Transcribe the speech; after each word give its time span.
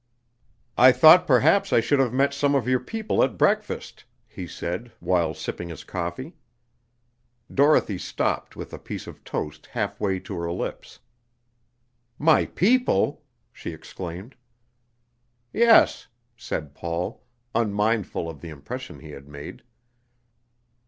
"I 0.79 0.91
thought 0.91 1.27
perhaps 1.27 1.71
I 1.71 1.79
should 1.79 1.99
have 1.99 2.11
met 2.11 2.33
some 2.33 2.55
of 2.55 2.67
your 2.67 2.79
people 2.79 3.21
at 3.23 3.37
breakfast," 3.37 4.03
he 4.27 4.47
said, 4.47 4.91
while 4.99 5.35
sipping 5.35 5.69
his 5.69 5.83
coffee. 5.83 6.33
Dorothy 7.53 7.99
stopped 7.99 8.55
with 8.55 8.73
a 8.73 8.79
piece 8.79 9.05
of 9.05 9.23
toast 9.23 9.67
half 9.67 9.99
way 9.99 10.17
to 10.21 10.35
her 10.39 10.51
lips. 10.51 10.97
"My 12.17 12.47
people!" 12.47 13.21
she 13.53 13.73
exclaimed. 13.73 14.33
"Yes," 15.53 16.07
said 16.35 16.73
Paul, 16.73 17.23
unmindful 17.53 18.27
of 18.27 18.41
the 18.41 18.49
impression 18.49 19.01
he 19.01 19.11
had 19.11 19.27
made. 19.27 19.61